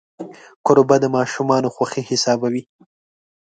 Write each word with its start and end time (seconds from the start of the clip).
کوربه 0.65 0.95
د 1.03 1.05
ماشومانو 1.15 1.73
خوښي 1.75 2.01
حسابوي. 2.09 2.63